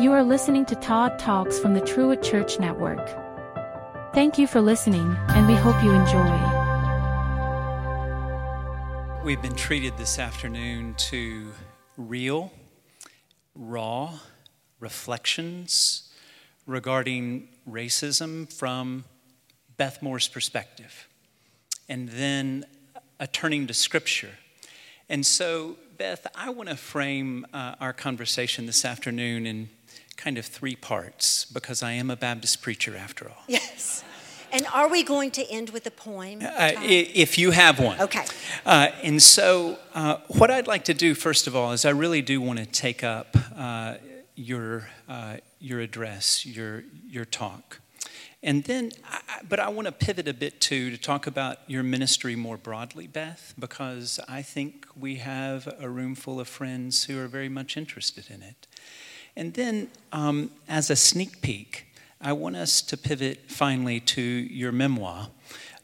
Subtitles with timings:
[0.00, 2.98] You are listening to Todd Talks from the Truett Church Network.
[4.12, 6.36] Thank you for listening, and we hope you enjoy.
[9.22, 11.52] We've been treated this afternoon to
[11.96, 12.52] real,
[13.54, 14.18] raw
[14.80, 16.12] reflections
[16.66, 19.04] regarding racism from
[19.76, 21.06] Beth Moore's perspective,
[21.88, 22.64] and then
[23.20, 24.32] a turning to Scripture.
[25.08, 29.68] And so, Beth, I want to frame uh, our conversation this afternoon in
[30.14, 33.44] kind of three parts because I am a Baptist preacher after all.
[33.48, 34.04] Yes.
[34.52, 36.40] And are we going to end with a poem?
[36.40, 38.00] Uh, if you have one.
[38.00, 38.24] Okay.
[38.64, 42.22] Uh, and so, uh, what I'd like to do, first of all, is I really
[42.22, 43.96] do want to take up uh,
[44.36, 47.80] your, uh, your address, your, your talk.
[48.44, 51.82] And then, I, but I want to pivot a bit too to talk about your
[51.82, 57.18] ministry more broadly, Beth, because I think we have a room full of friends who
[57.18, 58.68] are very much interested in it.
[59.36, 61.86] And then, um, as a sneak peek,
[62.20, 65.28] I want us to pivot finally to your memoir,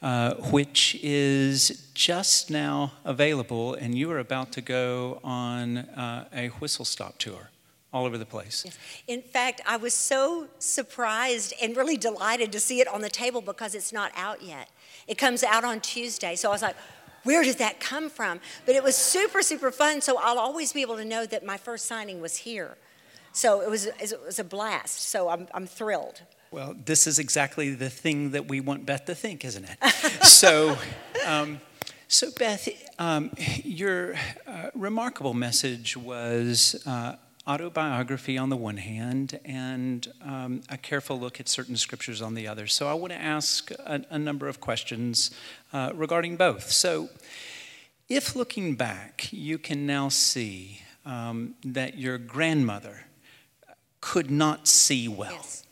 [0.02, 6.48] uh, which is just now available, and you are about to go on uh, a
[6.48, 7.50] whistle stop tour
[7.92, 8.62] all over the place.
[8.64, 8.78] Yes.
[9.08, 13.40] In fact, I was so surprised and really delighted to see it on the table
[13.40, 14.70] because it's not out yet.
[15.08, 16.36] It comes out on Tuesday.
[16.36, 16.76] So I was like,
[17.24, 18.40] where did that come from?
[18.64, 20.00] But it was super, super fun.
[20.00, 22.76] So I'll always be able to know that my first signing was here.
[23.32, 25.08] So it was, it was a blast.
[25.08, 26.22] So I'm, I'm thrilled.
[26.50, 29.78] Well, this is exactly the thing that we want Beth to think, isn't it?
[30.24, 30.76] so,
[31.24, 31.60] um,
[32.08, 33.30] so Beth, um,
[33.62, 34.14] your
[34.46, 37.14] uh, remarkable message was uh,
[37.46, 42.48] autobiography on the one hand and um, a careful look at certain scriptures on the
[42.48, 42.66] other.
[42.66, 45.30] So I want to ask a, a number of questions
[45.72, 46.70] uh, regarding both.
[46.70, 47.08] So,
[48.08, 53.04] if looking back, you can now see um, that your grandmother
[54.00, 55.32] could not see well.
[55.32, 55.64] Yes.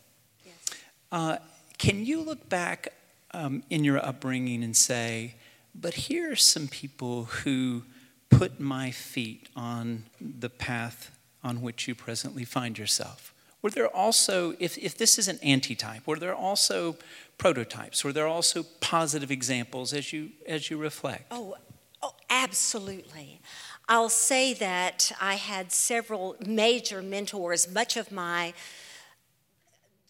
[0.44, 0.70] yes.
[1.10, 1.36] Uh,
[1.78, 2.88] can you look back
[3.32, 5.34] um, in your upbringing and say,
[5.74, 7.84] but here are some people who
[8.30, 13.32] put my feet on the path on which you presently find yourself?
[13.62, 16.96] Were there also, if, if this is an antitype, were there also
[17.38, 18.04] prototypes?
[18.04, 21.24] Were there also positive examples as you, as you reflect?
[21.30, 21.56] Oh,
[22.02, 23.40] oh, absolutely.
[23.90, 27.72] I'll say that I had several major mentors.
[27.72, 28.52] Much of my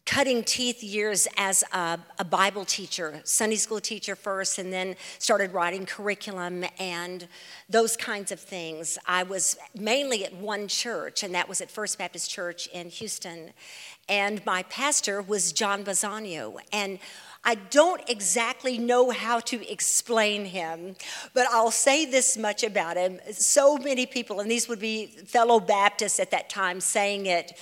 [0.08, 5.52] cutting teeth years as a, a, Bible teacher, Sunday school teacher first, and then started
[5.52, 7.28] writing curriculum and
[7.69, 8.97] those kinds of things.
[9.06, 13.50] I was mainly at one church, and that was at First Baptist Church in Houston.
[14.08, 16.56] And my pastor was John Bisagno.
[16.72, 17.00] And
[17.44, 20.97] I don't exactly know how to explain him,
[21.34, 23.20] but I'll say this much about him.
[23.32, 27.58] So many people, and these would be fellow Baptists at that time saying it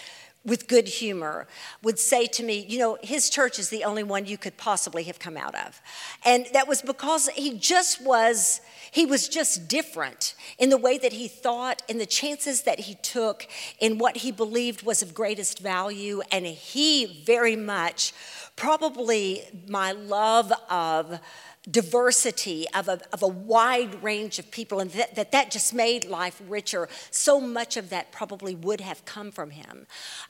[0.46, 1.46] with good humor,
[1.82, 5.02] would say to me, You know, his church is the only one you could possibly
[5.04, 5.80] have come out of.
[6.24, 11.12] And that was because he just was, he was just different in the way that
[11.12, 13.46] he thought, in the chances that he took,
[13.80, 16.22] in what he believed was of greatest value.
[16.30, 18.12] And he very much
[18.54, 21.20] probably my love of
[21.68, 26.04] diversity of a, of a wide range of people and that, that that just made
[26.04, 26.88] life richer.
[27.10, 29.86] So much of that probably would have come from him.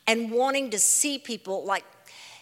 [0.06, 1.84] And wanting to see people like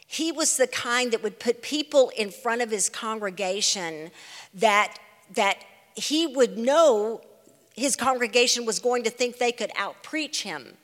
[0.06, 4.10] he was the kind that would put people in front of his congregation
[4.54, 4.96] that
[5.32, 5.64] that
[5.96, 7.20] he would know
[7.74, 10.76] his congregation was going to think they could outpreach him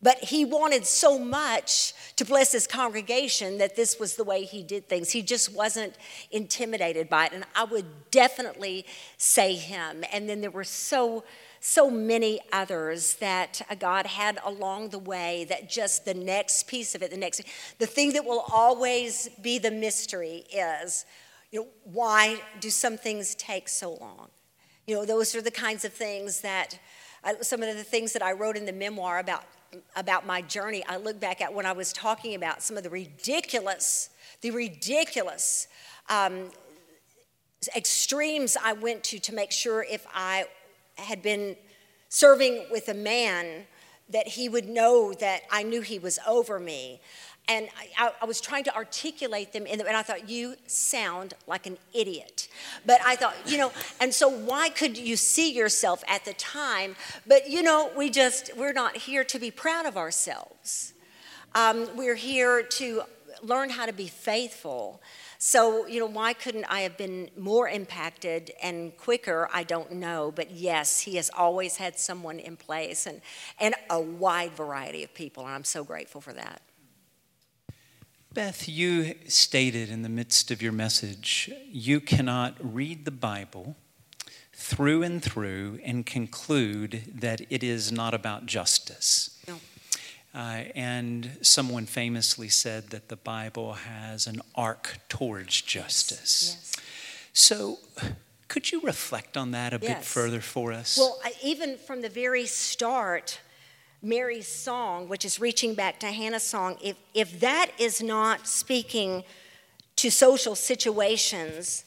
[0.00, 4.62] but he wanted so much to bless his congregation that this was the way he
[4.62, 5.10] did things.
[5.10, 5.94] He just wasn't
[6.30, 7.32] intimidated by it.
[7.32, 10.04] And I would definitely say him.
[10.12, 11.24] And then there were so,
[11.58, 17.02] so many others that God had along the way that just the next piece of
[17.02, 17.42] it, the next,
[17.78, 21.06] the thing that will always be the mystery is,
[21.50, 24.28] you know, why do some things take so long?
[24.86, 26.78] You know, those are the kinds of things that,
[27.24, 29.42] uh, some of the things that I wrote in the memoir about
[29.96, 32.90] about my journey, I look back at when I was talking about some of the
[32.90, 34.10] ridiculous,
[34.40, 35.68] the ridiculous
[36.08, 36.50] um,
[37.76, 40.46] extremes I went to to make sure if I
[40.96, 41.56] had been
[42.08, 43.66] serving with a man
[44.10, 47.00] that he would know that I knew he was over me
[47.48, 51.34] and I, I, was trying to articulate them in the, and I thought you sound
[51.46, 52.48] like an idiot.
[52.84, 56.94] But I thought, you know, and so why could you see yourself at the time?
[57.26, 60.92] But you know, we just we're not here to be proud of ourselves.
[61.54, 63.02] Um, we're here to
[63.42, 65.00] learn how to be faithful.
[65.38, 69.48] So, you know, why couldn't I have been more impacted and quicker?
[69.52, 70.32] I don't know.
[70.34, 73.20] But yes, he has always had someone in place and,
[73.60, 75.44] and a wide variety of people.
[75.44, 76.60] And I'm so grateful for that.
[78.32, 83.74] Beth, you stated in the midst of your message you cannot read the Bible
[84.52, 89.40] through and through and conclude that it is not about justice.
[89.48, 89.60] No.
[90.34, 96.54] Uh, and someone famously said that the Bible has an arc towards justice.
[96.54, 96.86] Yes.
[97.32, 97.78] So,
[98.48, 100.98] could you reflect on that a bit further for us?
[100.98, 103.40] Well, I, even from the very start,
[104.02, 109.24] Mary's song, which is reaching back to Hannah's song, if, if that is not speaking
[109.96, 111.84] to social situations,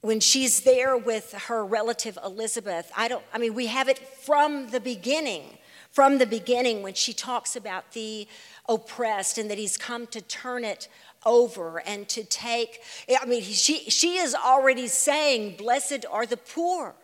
[0.00, 4.68] when she's there with her relative Elizabeth, I don't, I mean, we have it from
[4.70, 5.58] the beginning.
[5.90, 8.28] From the beginning, when she talks about the
[8.68, 10.88] oppressed and that he's come to turn it
[11.24, 12.82] over and to take,
[13.20, 16.94] I mean, she, she is already saying, Blessed are the poor.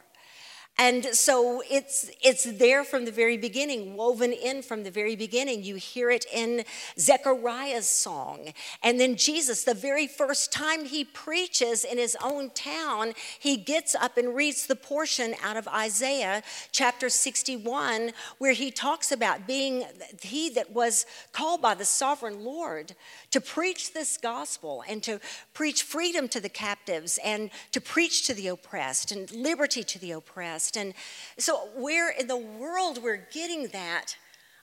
[0.81, 5.63] And so it's it's there from the very beginning, woven in from the very beginning.
[5.63, 6.65] You hear it in
[6.99, 8.55] Zechariah's song.
[8.83, 13.95] And then Jesus, the very first time he preaches in his own town, he gets
[13.95, 16.43] up and reads the portion out of Isaiah
[16.73, 19.85] chapter 61 where he talks about being
[20.23, 22.95] he that was called by the sovereign Lord
[23.33, 25.21] to preach this gospel and to
[25.53, 30.13] preach freedom to the captives and to preach to the oppressed and liberty to the
[30.13, 30.70] oppressed.
[30.77, 30.95] And
[31.39, 34.17] so, where in the world we're getting that,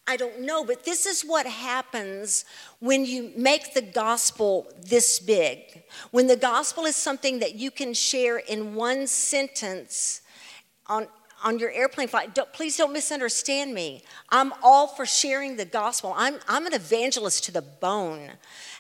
[0.10, 2.46] I don't know, but this is what happens
[2.80, 5.84] when you make the gospel this big.
[6.12, 10.22] When the gospel is something that you can share in one sentence
[10.88, 11.08] on,
[11.44, 14.02] on your airplane flight, don't, please don't misunderstand me.
[14.30, 16.14] I'm all for sharing the gospel.
[16.16, 18.32] I'm, I'm an evangelist to the bone.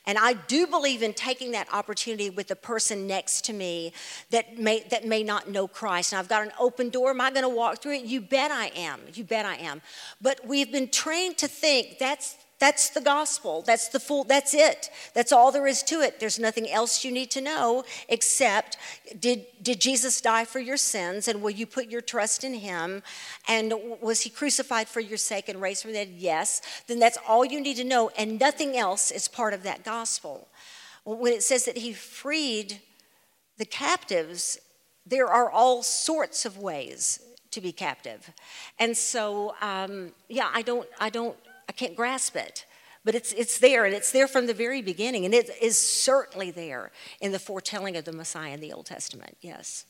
[0.07, 3.91] And I do believe in taking that opportunity with the person next to me
[4.31, 6.13] that may, that may not know Christ.
[6.13, 7.09] And I've got an open door.
[7.11, 8.05] Am I going to walk through it?
[8.05, 9.01] You bet I am.
[9.13, 9.81] You bet I am.
[10.21, 13.61] But we've been trained to think that's that's the gospel.
[13.61, 14.89] That's the full, that's it.
[15.13, 16.19] That's all there is to it.
[16.19, 18.77] There's nothing else you need to know except
[19.19, 23.03] did, did Jesus die for your sins and will you put your trust in him?
[23.47, 26.15] And was he crucified for your sake and raised from the dead?
[26.17, 26.61] Yes.
[26.87, 30.47] Then that's all you need to know, and nothing else is part of that gospel.
[31.05, 32.81] When it says that he freed
[33.57, 34.57] the captives,
[35.05, 37.19] there are all sorts of ways
[37.51, 38.31] to be captive.
[38.79, 41.35] And so, um, yeah, I don't, I don't,
[41.69, 42.65] I can't grasp it.
[43.05, 46.51] But it's, it's there, and it's there from the very beginning, and it is certainly
[46.51, 46.91] there
[47.21, 49.85] in the foretelling of the Messiah in the Old Testament, yes.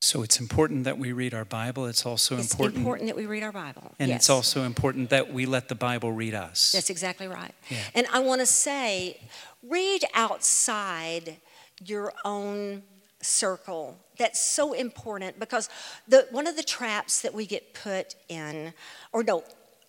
[0.00, 1.84] so it's important that we read our Bible.
[1.86, 3.92] It's also It's important, important that we read our Bible.
[3.98, 4.20] and yes.
[4.20, 6.72] it's also important that we let the Bible read us.
[6.72, 7.54] That's exactly right.
[7.68, 7.78] Yeah.
[7.94, 9.20] And I want to say,
[9.62, 11.36] read outside
[11.84, 12.84] your own
[13.20, 13.98] circle.
[14.16, 15.68] That's so important because
[16.06, 18.72] the, one of the traps that we get put in,
[19.12, 19.44] or no,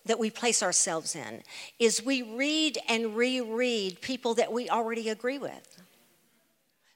[0.06, 1.42] that we place ourselves in,
[1.78, 5.82] is we read and reread people that we already agree with.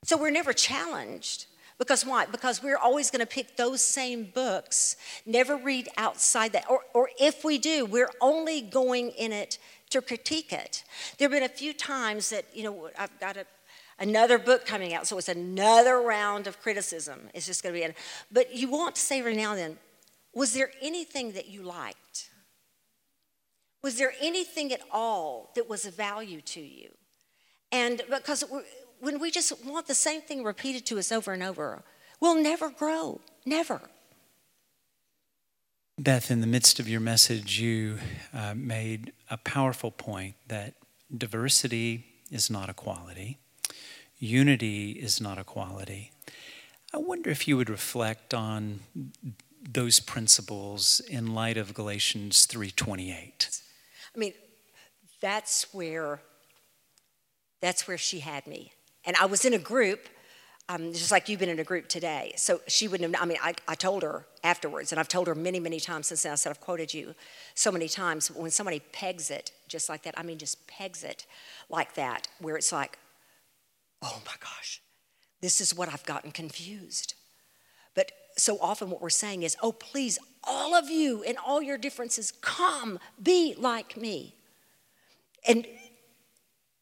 [0.05, 1.47] So we're never challenged.
[1.77, 2.27] Because why?
[2.27, 4.97] Because we're always going to pick those same books,
[5.27, 6.71] never read outside that.
[6.71, 9.59] Or, or if we do, we're only going in it
[9.91, 10.85] to critique it.
[11.19, 13.47] There have been a few times that, you know, I've got a,
[13.99, 17.29] another book coming out, so it's another round of criticism.
[17.35, 17.95] It's just going to be, in,
[18.31, 19.79] but you want to say every now and then,
[20.33, 22.31] was there anything that you liked?
[23.85, 26.89] Was there anything at all that was of value to you?
[27.71, 28.43] And because
[28.99, 31.83] when we just want the same thing repeated to us over and over,
[32.19, 33.21] we'll never grow.
[33.45, 33.83] Never.
[35.99, 37.99] Beth, in the midst of your message, you
[38.33, 40.73] uh, made a powerful point that
[41.15, 43.37] diversity is not equality,
[44.19, 46.11] unity is not equality.
[46.95, 48.81] I wonder if you would reflect on
[49.63, 53.61] those principles in light of Galatians 3:28.
[54.15, 54.35] I mean,
[55.21, 56.21] that's where
[57.61, 58.73] that's where she had me.
[59.07, 60.09] And I was in a group,
[60.69, 62.35] um, just like you've been in a group today.
[62.37, 65.35] So she wouldn't have, I mean, I, I told her afterwards, and I've told her
[65.35, 66.33] many, many times since then.
[66.33, 67.15] I said, I've quoted you
[67.55, 68.31] so many times.
[68.31, 71.25] When somebody pegs it just like that, I mean, just pegs it
[71.71, 72.99] like that, where it's like,
[74.03, 74.83] oh my gosh,
[75.41, 77.15] this is what I've gotten confused.
[78.37, 82.33] So often what we're saying is, oh, please, all of you and all your differences,
[82.41, 84.35] come, be like me.
[85.47, 85.67] And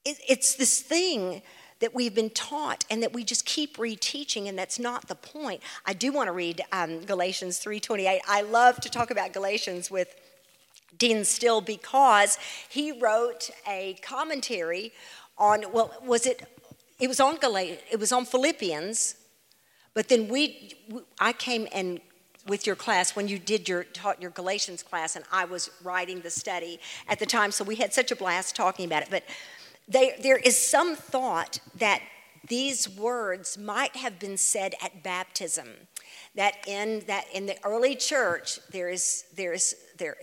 [0.04, 1.42] it, it's this thing
[1.80, 5.60] that we've been taught and that we just keep reteaching and that's not the point
[5.84, 10.14] i do want to read um, galatians 3.28 i love to talk about galatians with
[10.96, 14.92] dean still because he wrote a commentary
[15.38, 16.46] on, well, was it,
[17.00, 19.16] it was on Galatians, it was on Philippians,
[19.94, 20.74] but then we,
[21.18, 22.00] I came and
[22.46, 26.20] with your class when you did your taught your Galatians class, and I was writing
[26.20, 29.08] the study at the time, so we had such a blast talking about it.
[29.10, 29.24] But
[29.88, 32.02] they, there is some thought that
[32.48, 35.68] these words might have been said at baptism
[36.34, 40.16] that in that in the early church there is there is there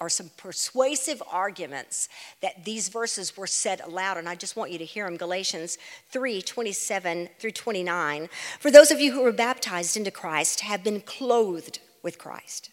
[0.00, 2.08] are some persuasive arguments
[2.40, 5.78] that these verses were said aloud and i just want you to hear them galatians
[6.10, 11.00] 3 27 through 29 for those of you who were baptized into christ have been
[11.00, 12.70] clothed with christ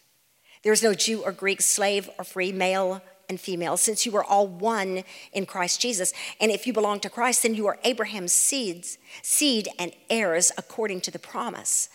[0.63, 4.23] there is no jew or greek slave or free male and female, since you are
[4.23, 6.13] all one in Christ Jesus.
[6.41, 11.01] And if you belong to Christ, then you are Abraham's seeds, seed and heirs according
[11.01, 11.89] to the promise.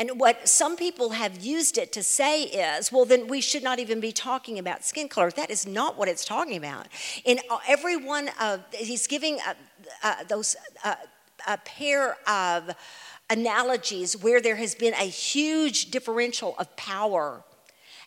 [0.00, 3.78] And what some people have used it to say is, well, then we should not
[3.78, 5.30] even be talking about skin color.
[5.30, 6.88] That is not what it's talking about.
[7.26, 7.38] In
[7.68, 9.52] every one of, he's giving uh,
[10.02, 10.94] uh, those, uh,
[11.46, 12.74] a pair of
[13.28, 17.44] analogies where there has been a huge differential of power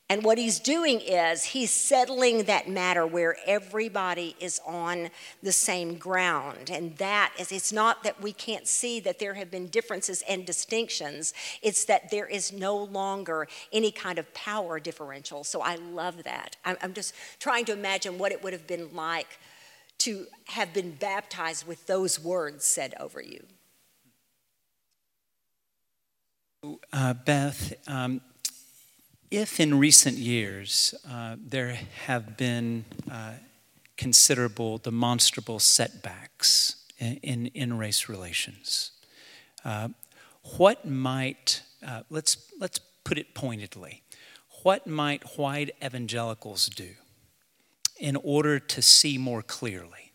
[0.09, 5.09] and what he's doing is he's settling that matter where everybody is on
[5.41, 6.69] the same ground.
[6.69, 10.45] And that is, it's not that we can't see that there have been differences and
[10.45, 15.43] distinctions, it's that there is no longer any kind of power differential.
[15.43, 16.57] So I love that.
[16.65, 19.39] I'm just trying to imagine what it would have been like
[19.99, 23.45] to have been baptized with those words said over you.
[26.91, 28.21] Uh, Beth, um,
[29.33, 33.31] if in recent years uh, there have been uh,
[33.97, 38.91] considerable, demonstrable setbacks in, in, in race relations,
[39.65, 39.87] uh,
[40.57, 44.03] what might, uh, let's, let's put it pointedly,
[44.61, 46.89] what might white evangelicals do
[47.99, 50.11] in order to see more clearly?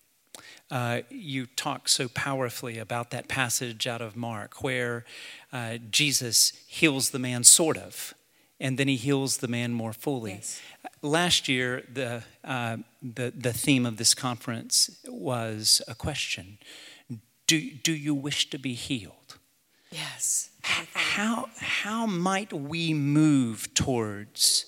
[0.71, 5.05] Uh, you talk so powerfully about that passage out of Mark where
[5.53, 8.15] uh, Jesus heals the man, sort of,
[8.61, 10.33] and then he heals the man more fully.
[10.33, 10.61] Yes.
[11.03, 16.59] Last year, the, uh, the, the theme of this conference was a question
[17.47, 19.39] Do, do you wish to be healed?
[19.91, 20.51] Yes.
[20.63, 24.67] How, how might we move towards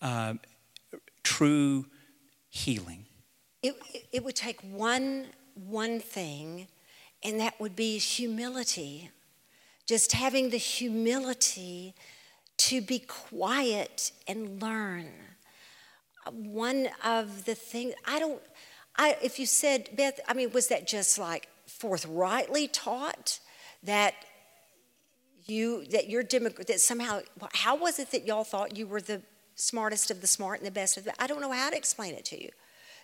[0.00, 0.34] uh,
[1.22, 1.86] true
[2.48, 3.06] healing?
[3.62, 3.76] It,
[4.12, 6.68] it would take one, one thing,
[7.22, 9.10] and that would be humility.
[9.86, 11.94] Just having the humility
[12.58, 15.06] to be quiet and learn.
[16.30, 18.40] One of the things, I don't,
[18.96, 23.40] I, if you said, Beth, I mean, was that just like forthrightly taught
[23.82, 24.14] that
[25.46, 27.20] you, that you're Democrat, that somehow,
[27.54, 29.22] how was it that y'all thought you were the
[29.54, 32.14] smartest of the smart and the best of the, I don't know how to explain
[32.14, 32.50] it to you.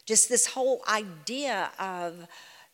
[0.07, 2.27] Just this whole idea of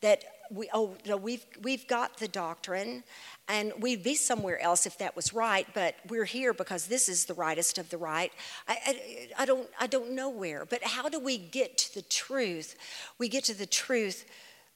[0.05, 3.03] that we, oh, no, we've, we've got the doctrine
[3.49, 7.25] and we'd be somewhere else if that was right, but we're here because this is
[7.25, 8.31] the rightest of the right.
[8.69, 12.03] I, I, I, don't, I don't know where, but how do we get to the
[12.03, 12.77] truth?
[13.19, 14.27] We get to the truth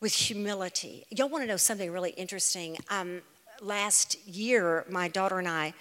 [0.00, 1.04] with humility.
[1.10, 2.78] Y'all want to know something really interesting?
[2.88, 3.20] Um,
[3.60, 5.74] last year, my daughter and I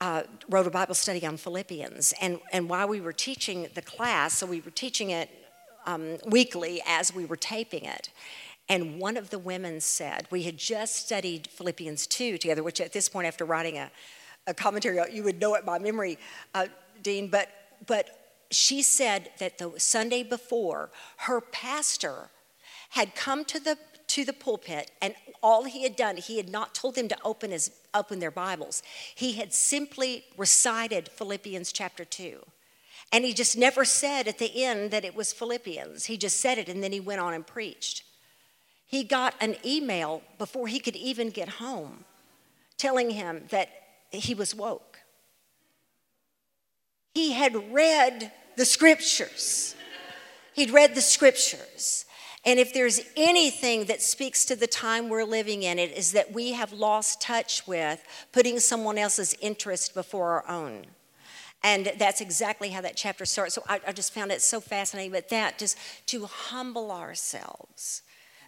[0.00, 4.34] uh, wrote a Bible study on Philippians, and, and while we were teaching the class,
[4.34, 5.28] so we were teaching it
[5.84, 8.10] um, weekly as we were taping it.
[8.68, 12.92] And one of the women said, we had just studied Philippians 2 together, which at
[12.92, 13.90] this point, after writing a,
[14.46, 16.18] a commentary, you would know it by memory,
[16.54, 16.66] uh,
[17.02, 17.48] Dean, but,
[17.86, 22.30] but she said that the Sunday before, her pastor
[22.90, 23.76] had come to the,
[24.06, 27.50] to the pulpit, and all he had done, he had not told them to open,
[27.50, 28.82] his, open their Bibles.
[29.14, 32.40] He had simply recited Philippians chapter 2.
[33.14, 36.06] And he just never said at the end that it was Philippians.
[36.06, 38.02] He just said it, and then he went on and preached.
[38.86, 42.06] He got an email before he could even get home
[42.76, 43.68] telling him that
[44.10, 44.98] he was woke.
[47.14, 49.76] He had read the scriptures.
[50.52, 52.06] He'd read the scriptures.
[52.44, 56.32] And if there's anything that speaks to the time we're living in, it is that
[56.32, 58.02] we have lost touch with
[58.32, 60.86] putting someone else's interest before our own.
[61.64, 63.54] And that's exactly how that chapter starts.
[63.54, 65.12] So I, I just found it so fascinating.
[65.12, 68.02] But that, just to humble ourselves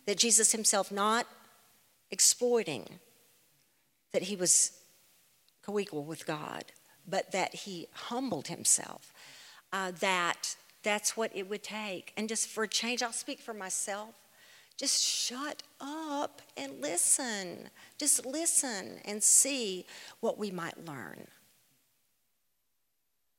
[0.04, 1.26] that Jesus himself not
[2.11, 3.00] exploiting
[4.12, 4.70] that he was
[5.64, 6.66] co equal with God,
[7.08, 9.14] but that he humbled himself.
[9.73, 12.12] Uh, that that's what it would take.
[12.18, 14.14] And just for a change, I'll speak for myself.
[14.76, 17.70] Just shut up and listen.
[17.99, 19.87] Just listen and see
[20.20, 21.26] what we might learn.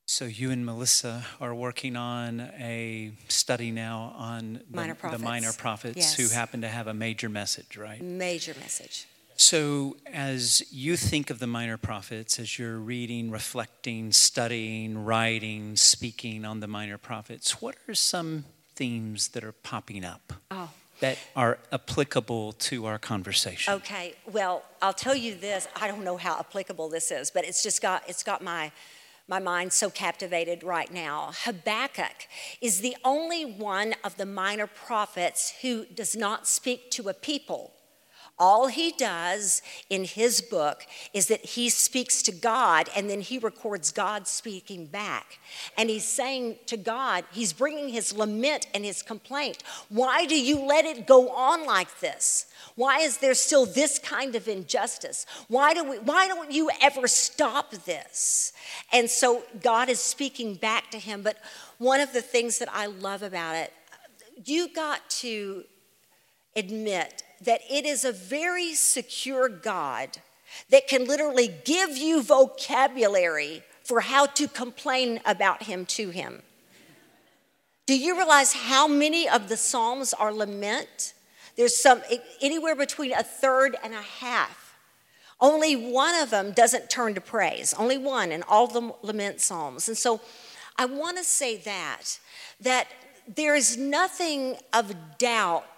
[0.10, 5.22] So you and Melissa are working on a study now on the Minor the prophets.
[5.24, 6.14] minor prophets Yes.
[6.16, 8.02] who happen to have a major message, right?
[8.02, 9.06] Major message.
[9.36, 16.46] So, as you think of the minor prophets, as you're reading, reflecting, studying, writing, speaking
[16.46, 18.46] on the minor prophets, what are some
[18.76, 20.70] themes that are popping up Oh.
[21.02, 23.74] that are applicable to our conversation?
[23.74, 25.68] Okay, well, I'll tell you this.
[25.76, 28.72] I don't know how applicable this is, but it's just got it's got my
[29.28, 31.32] my mind so captivated right now.
[31.44, 32.28] Habakkuk
[32.62, 37.74] is the only one of the minor prophets who does not speak to a people.
[38.40, 43.40] All he does in his book is that he speaks to God and then he
[43.40, 45.40] records God speaking back.
[45.76, 49.64] And he's saying to God, he's bringing his lament and his complaint.
[49.90, 52.46] Why do you let it go on like this?
[52.76, 55.26] Why is there still this kind of injustice?
[55.48, 58.54] Why, do we, why don't you ever stop this?
[58.94, 61.24] And so God is speaking back to him.
[61.24, 61.38] But
[61.80, 63.74] one of the things that I love about it,
[64.46, 65.64] you got to
[66.56, 70.18] admit that it is a very secure God
[70.70, 76.42] that can literally give you vocabulary for how to complain about Him to Him.
[77.86, 81.14] Do you realize how many of the Psalms are lament?
[81.56, 82.02] There's some
[82.42, 84.76] anywhere between a third and a half.
[85.40, 87.74] Only one of them doesn't turn to praise.
[87.74, 89.88] Only one in all the lament psalms.
[89.88, 90.20] And so
[90.78, 92.20] I want to say that
[92.62, 92.88] that
[93.28, 95.77] there is nothing of doubt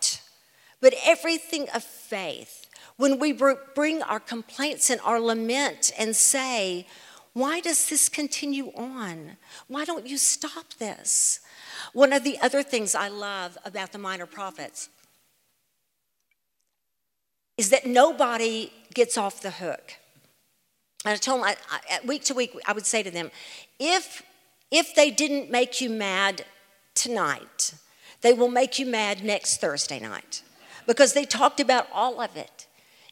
[0.82, 2.68] but everything of faith.
[2.98, 6.86] When we bring our complaints and our lament and say,
[7.34, 9.38] why does this continue on?
[9.68, 11.40] Why don't you stop this?
[11.94, 14.90] One of the other things I love about the minor prophets
[17.58, 19.94] is that nobody gets off the hook.
[21.06, 23.32] And I told them, I, I, week to week, I would say to them,
[23.80, 24.24] if,
[24.72, 26.46] if they didn't make you mad
[26.94, 27.74] tonight,
[28.22, 30.42] they will make you mad next Thursday night
[30.88, 32.68] because they talked about all of it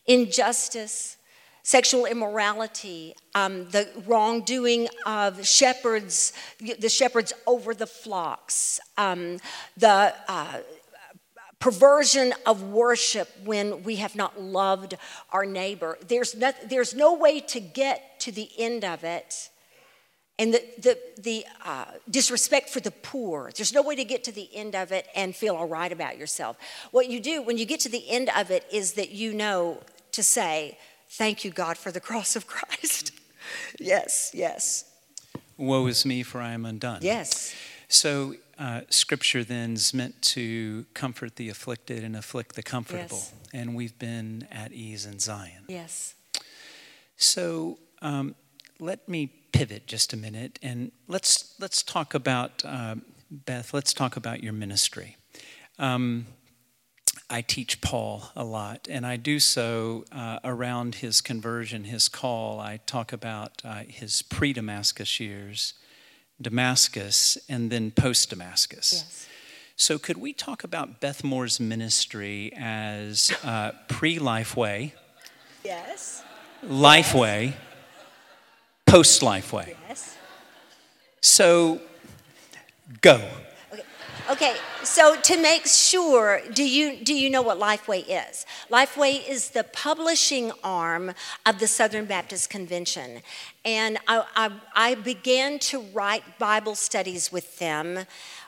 [0.07, 1.17] injustice,
[1.63, 6.31] sexual immorality, um, the wrongdoing of shepherds,
[6.79, 9.37] the shepherds over the flocks, um,
[9.75, 10.59] the uh,
[11.59, 14.95] perversion of worship when we have not loved
[15.31, 15.97] our neighbor.
[16.07, 19.49] There's no, there's no way to get to the end of it.
[20.39, 23.51] And the, the, the uh, disrespect for the poor.
[23.55, 26.17] There's no way to get to the end of it and feel all right about
[26.17, 26.57] yourself.
[26.91, 29.81] What you do when you get to the end of it is that you know
[30.11, 30.77] to say,
[31.09, 33.11] Thank you, God, for the cross of Christ.
[33.79, 34.85] yes, yes.
[35.57, 36.99] Woe is me, for I am undone.
[37.01, 37.55] Yes.
[37.87, 43.17] So, uh, scripture then is meant to comfort the afflicted and afflict the comfortable.
[43.17, 43.33] Yes.
[43.53, 45.63] And we've been at ease in Zion.
[45.67, 46.15] Yes.
[47.15, 48.35] So, um,
[48.79, 52.93] let me pivot just a minute and let's, let's talk about, uh,
[53.31, 55.17] Beth, let's talk about your ministry.
[55.79, 56.27] Um,
[57.27, 62.59] I teach Paul a lot, and I do so uh, around his conversion, his call.
[62.59, 65.73] I talk about uh, his pre Damascus years,
[66.39, 68.93] Damascus, and then post Damascus.
[68.93, 69.27] Yes.
[69.75, 74.93] So, could we talk about Beth Moore's ministry as uh, pre Lifeway,
[75.65, 76.23] Yes.
[76.63, 77.55] Lifeway,
[78.87, 79.75] post Lifeway?
[79.87, 80.17] Yes.
[81.21, 81.81] So,
[83.01, 83.21] go.
[83.71, 83.83] Okay.
[84.31, 88.45] okay, so to make sure, do you, do you know what Lifeway is?
[88.71, 91.13] Lifeway is the publishing arm
[91.45, 93.21] of the Southern Baptist Convention.
[93.65, 98.05] And I, I, I began to write Bible studies with them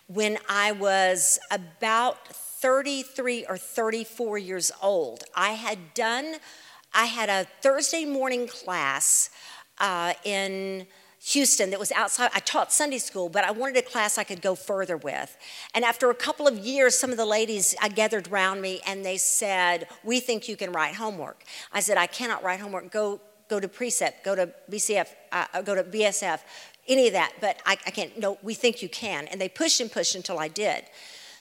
[0.08, 5.23] when I was about 33 or 34 years old.
[5.36, 6.36] I had done,
[6.93, 9.30] I had a Thursday morning class
[9.80, 10.88] uh, in
[11.22, 12.32] Houston that was outside.
[12.34, 15.36] I taught Sunday school, but I wanted a class I could go further with.
[15.76, 19.06] And after a couple of years, some of the ladies I gathered around me and
[19.06, 22.89] they said, "We think you can write homework." I said, "I cannot write homework.
[22.92, 26.39] Go go to Precept, go to BCF, uh, go to BSF,
[26.88, 27.34] any of that.
[27.42, 28.18] But I, I can't.
[28.18, 30.86] No, we think you can." And they pushed and pushed until I did.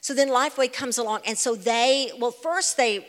[0.01, 3.07] So then Lifeway comes along, and so they well first they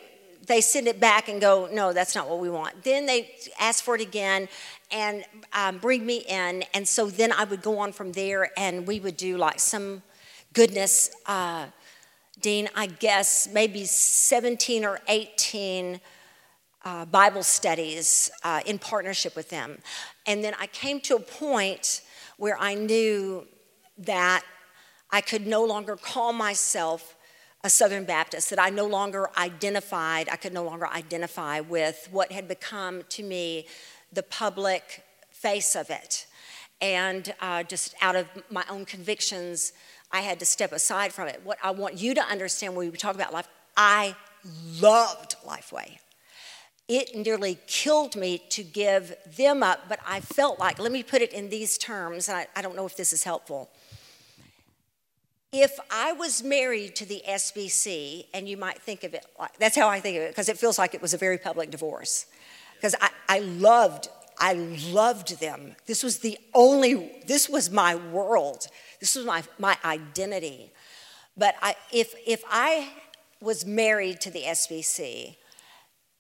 [0.50, 2.84] they send it back and go, no, that's not what we want.
[2.84, 4.50] Then they ask for it again
[4.92, 5.24] and
[5.54, 6.64] um, bring me in.
[6.74, 10.02] And so then I would go on from there and we would do like some
[10.54, 11.68] goodness, uh,
[12.42, 16.00] Dean, I guess maybe 17 or 18
[16.86, 19.80] uh, Bible studies uh, in partnership with them.
[20.26, 22.02] And then I came to a point
[22.38, 23.46] where I knew
[23.98, 24.44] that
[25.12, 27.16] I could no longer call myself
[27.64, 32.32] a Southern Baptist, that I no longer identified, I could no longer identify with what
[32.32, 33.68] had become to me
[34.12, 36.26] the public face of it.
[36.82, 39.74] and uh, just out of my own convictions,
[40.12, 41.42] I had to step aside from it.
[41.44, 44.16] What I want you to understand when we talk about life, I
[44.80, 45.98] loved Lifeway.
[46.88, 51.22] It nearly killed me to give them up, but I felt like, let me put
[51.22, 53.70] it in these terms, and I, I don't know if this is helpful.
[55.52, 59.76] If I was married to the SBC, and you might think of it like that's
[59.76, 62.26] how I think of it, because it feels like it was a very public divorce.
[62.80, 65.76] Because I, I loved, I loved them.
[65.86, 68.68] This was the only, this was my world.
[69.02, 70.72] This was my, my identity.
[71.36, 72.90] But I, if, if I
[73.42, 75.36] was married to the SBC,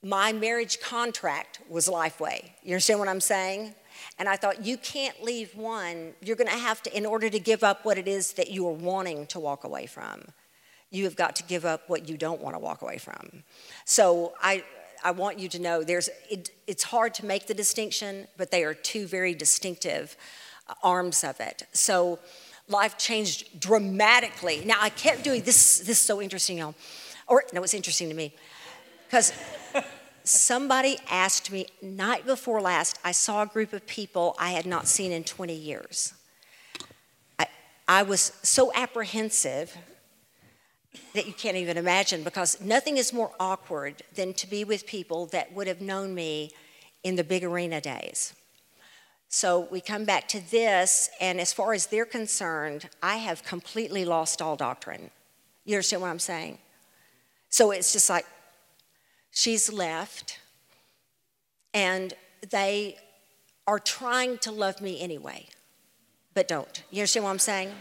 [0.03, 2.51] my marriage contract was Lifeway.
[2.63, 3.73] You understand what I'm saying?
[4.17, 6.13] And I thought, you can't leave one.
[6.21, 8.67] You're going to have to, in order to give up what it is that you
[8.67, 10.23] are wanting to walk away from,
[10.91, 13.43] you have got to give up what you don't want to walk away from.
[13.85, 14.63] So I,
[15.03, 18.63] I want you to know there's, it, it's hard to make the distinction, but they
[18.63, 20.15] are two very distinctive
[20.67, 21.63] uh, arms of it.
[21.73, 22.19] So
[22.67, 24.63] life changed dramatically.
[24.65, 25.79] Now I kept doing this.
[25.79, 26.75] This is so interesting, y'all.
[27.27, 28.33] Or no, it's interesting to me
[29.07, 29.33] because
[30.23, 34.87] somebody asked me night before last, I saw a group of people I had not
[34.87, 36.13] seen in 20 years.
[37.37, 37.47] I,
[37.87, 39.75] I was so apprehensive
[41.13, 45.27] that you can't even imagine because nothing is more awkward than to be with people
[45.27, 46.51] that would have known me
[47.03, 48.33] in the big arena days.
[49.31, 54.03] So we come back to this, and as far as they're concerned, I have completely
[54.03, 55.11] lost all doctrine.
[55.65, 56.57] You understand what I'm saying?
[57.49, 58.25] So it's just like,
[59.29, 60.39] she's left,
[61.75, 62.15] and
[62.49, 62.97] they
[63.67, 65.45] are trying to love me anyway,
[66.33, 66.83] but don't.
[66.89, 67.71] You understand what I'm saying?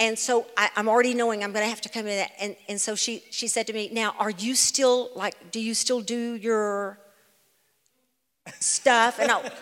[0.00, 2.26] And so I, am already knowing I'm going to have to come in.
[2.40, 5.74] And, and so she, she said to me, Now, are you still, like, do you
[5.74, 6.98] still do your
[8.58, 9.18] stuff?
[9.20, 9.52] And I,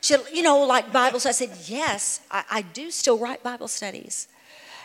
[0.00, 1.26] she, you know, like Bibles.
[1.26, 4.28] I said, Yes, I, I do still write Bible studies.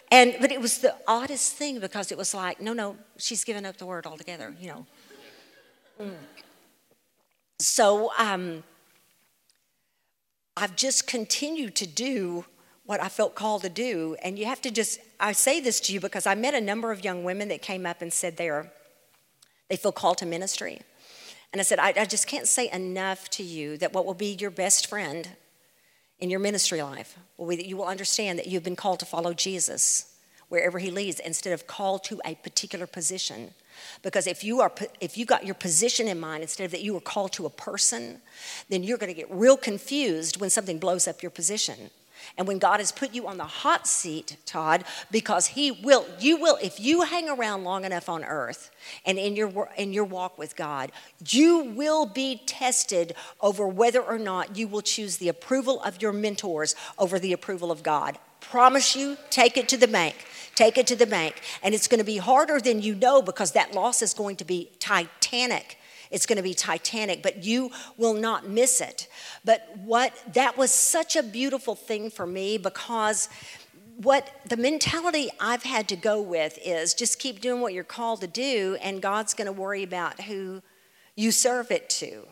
[0.09, 3.65] And but it was the oddest thing because it was like, no, no, she's given
[3.65, 4.85] up the word altogether, you know.
[6.01, 6.13] Mm.
[7.59, 8.63] So um,
[10.57, 12.45] I've just continued to do
[12.91, 14.17] what I felt called to do.
[14.21, 16.91] And you have to just, I say this to you because I met a number
[16.91, 18.69] of young women that came up and said they are,
[19.69, 20.81] they feel called to ministry.
[21.53, 24.33] And I said, I, I just can't say enough to you that what will be
[24.33, 25.29] your best friend
[26.19, 29.05] in your ministry life will be that you will understand that you've been called to
[29.05, 30.13] follow Jesus
[30.49, 33.53] wherever he leads instead of called to a particular position
[34.01, 36.93] because if you are if you got your position in mind instead of that you
[36.93, 38.21] were called to a person
[38.67, 41.89] then you're going to get real confused when something blows up your position
[42.37, 46.37] and when God has put you on the hot seat, Todd, because He will, you
[46.37, 48.71] will, if you hang around long enough on earth
[49.05, 50.91] and in your, in your walk with God,
[51.29, 56.13] you will be tested over whether or not you will choose the approval of your
[56.13, 58.17] mentors over the approval of God.
[58.39, 60.15] Promise you, take it to the bank.
[60.55, 61.41] Take it to the bank.
[61.63, 64.45] And it's going to be harder than you know because that loss is going to
[64.45, 65.77] be titanic
[66.11, 69.07] it's going to be titanic, but you will not miss it.
[69.43, 73.29] But what that was such a beautiful thing for me because
[73.97, 78.21] what the mentality I've had to go with is just keep doing what you're called
[78.21, 80.61] to do, and God's going to worry about who
[81.15, 82.27] you serve it to.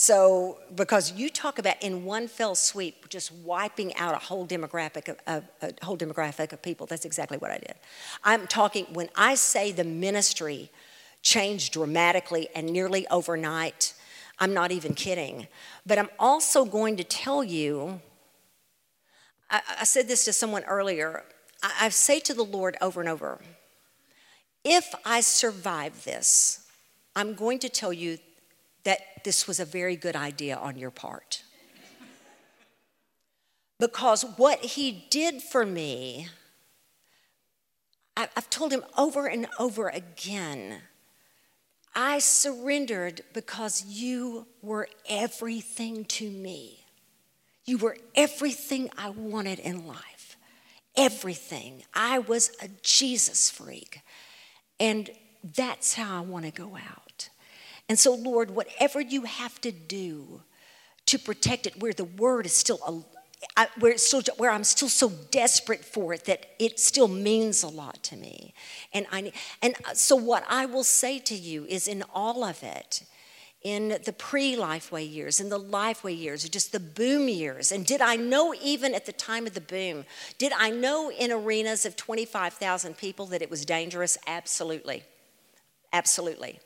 [0.00, 5.08] So, because you talk about in one fell sweep, just wiping out a whole demographic
[5.08, 7.74] of, of, a whole demographic of people, that's exactly what I did.
[8.22, 10.70] I'm talking when I say the ministry
[11.22, 13.94] changed dramatically and nearly overnight.
[14.38, 15.48] I'm not even kidding.
[15.86, 18.00] But I'm also going to tell you
[19.50, 21.24] I, I said this to someone earlier.
[21.62, 23.40] I, I say to the Lord over and over
[24.64, 26.66] if I survive this,
[27.16, 28.18] I'm going to tell you
[28.84, 31.42] that this was a very good idea on your part.
[33.78, 36.28] because what he did for me,
[38.16, 40.82] I've told him over and over again
[41.94, 46.84] I surrendered because you were everything to me.
[47.64, 50.36] You were everything I wanted in life.
[50.96, 51.82] Everything.
[51.94, 54.00] I was a Jesus freak.
[54.80, 55.10] And
[55.56, 57.28] that's how I want to go out.
[57.88, 60.42] And so, Lord, whatever you have to do
[61.06, 62.80] to protect it, where the word is still
[63.56, 67.68] I, where, still, where I'm still so desperate for it that it still means a
[67.68, 68.52] lot to me.
[68.92, 72.62] And, I, and uh, so, what I will say to you is in all of
[72.62, 73.02] it,
[73.62, 77.70] in the pre Lifeway years, in the Lifeway years, just the boom years.
[77.70, 80.04] And did I know even at the time of the boom,
[80.38, 84.18] did I know in arenas of 25,000 people that it was dangerous?
[84.26, 85.04] Absolutely.
[85.92, 86.60] Absolutely.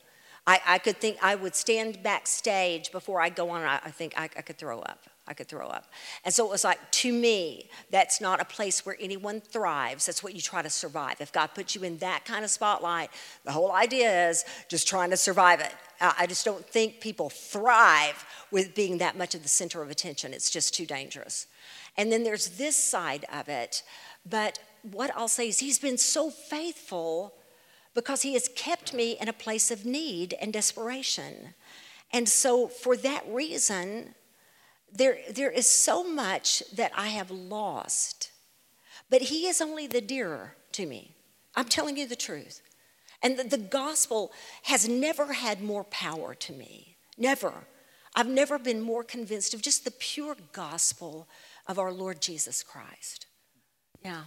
[0.47, 4.15] I, I could think I would stand backstage before I go on, I, I think
[4.17, 5.07] I, I could throw up.
[5.27, 5.87] I could throw up.
[6.25, 10.07] And so it was like, to me, that's not a place where anyone thrives.
[10.07, 11.21] That's what you try to survive.
[11.21, 13.11] If God puts you in that kind of spotlight,
[13.45, 15.73] the whole idea is just trying to survive it.
[16.01, 20.35] I just don't think people thrive with being that much of the center of attention.
[20.35, 21.47] It's just too dangerous.
[21.97, 23.85] And then there's this side of it.
[24.29, 27.35] But what I'll say is, He's been so faithful
[27.95, 31.55] because He has kept me in a place of need and desperation.
[32.13, 34.15] And so, for that reason,
[34.95, 38.31] there, there is so much that I have lost,
[39.11, 41.15] but He is only the dearer to me.
[41.55, 42.63] I'm telling you the truth.
[43.23, 44.33] And the, the gospel
[44.65, 46.97] has never had more power to me.
[47.17, 47.53] Never.
[48.15, 51.29] I've never been more convinced of just the pure gospel
[51.67, 53.27] of our Lord Jesus Christ.
[54.05, 54.25] Yeah.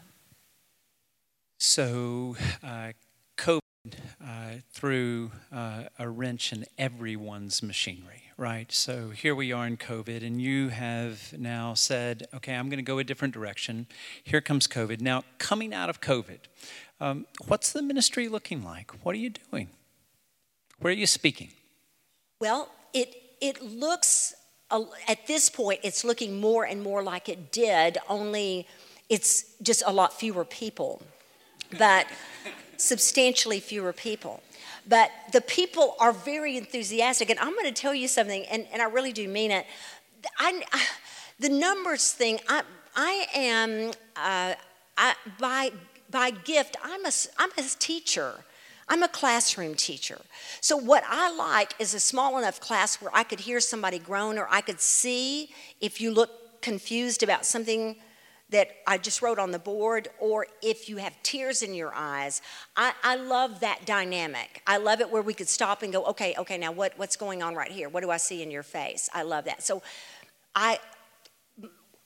[1.58, 2.94] So, uh,
[3.38, 3.60] COVID
[4.24, 8.72] uh, threw uh, a wrench in everyone's machinery right?
[8.72, 12.84] So here we are in COVID, and you have now said, okay, I'm going to
[12.84, 13.88] go a different direction.
[14.24, 15.02] Here comes COVID.
[15.02, 16.40] Now, coming out of COVID,
[17.00, 18.92] um, what's the ministry looking like?
[19.04, 19.70] What are you doing?
[20.80, 21.52] Where are you speaking?
[22.42, 24.34] Well, it, it looks,
[25.08, 28.68] at this point, it's looking more and more like it did, only
[29.08, 31.02] it's just a lot fewer people,
[31.78, 32.08] but
[32.78, 34.44] substantially fewer people.
[34.88, 37.30] But the people are very enthusiastic.
[37.30, 39.66] And I'm going to tell you something, and, and I really do mean it.
[40.40, 40.84] I, I
[41.40, 42.64] the numbers thing, I,
[42.96, 44.54] I am, uh,
[44.98, 45.72] I, by,
[46.10, 48.46] by gift, I'm a, I'm a teacher.
[48.88, 50.22] I'm a classroom teacher.
[50.62, 54.38] So, what I like is a small enough class where I could hear somebody groan
[54.38, 55.50] or I could see
[55.82, 57.96] if you look confused about something
[58.56, 62.42] that I just wrote on the board, or if you have tears in your eyes.
[62.78, 64.62] I, I, love that dynamic.
[64.66, 67.44] I love it where we could stop and go, okay, okay, now what, what's going
[67.44, 67.90] on right here?
[67.90, 69.10] What do I see in your face?
[69.14, 69.62] I love that.
[69.62, 69.84] So
[70.56, 70.80] I,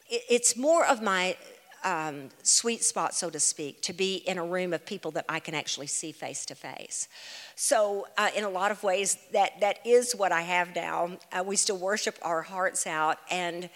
[0.09, 1.38] it's more of my
[1.83, 5.39] um, sweet spot, so to speak, to be in a room of people that I
[5.39, 7.07] can actually see face to face.
[7.53, 11.12] So, uh, in a lot of ways, that, that is what I have now.
[11.31, 13.69] Uh, we still worship our hearts out, and,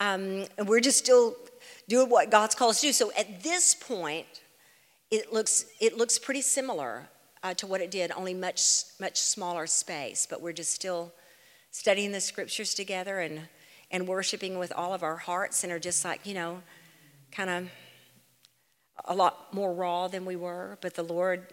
[0.00, 1.36] um, we're just still
[1.88, 2.92] doing what God's called us to do.
[2.92, 4.26] So at this point,
[5.10, 7.08] it looks, it looks pretty similar
[7.42, 10.26] uh, to what it did, only much, much smaller space.
[10.28, 11.12] But we're just still
[11.70, 13.42] studying the scriptures together and,
[13.90, 16.62] and worshiping with all of our hearts and are just like, you know,
[17.30, 17.70] kind of
[19.04, 20.78] a lot more raw than we were.
[20.80, 21.46] But the Lord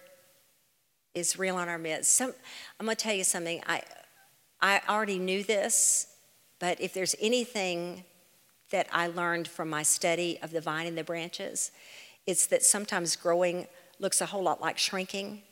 [1.13, 2.15] is real in our midst.
[2.15, 2.33] Some,
[2.79, 3.61] I'm going to tell you something.
[3.67, 3.81] I,
[4.61, 6.07] I already knew this,
[6.57, 8.05] but if there's anything
[8.73, 11.71] that I learned from my study of the vine and the branches.
[12.25, 13.67] It's that sometimes growing
[13.99, 15.43] looks a whole lot like shrinking.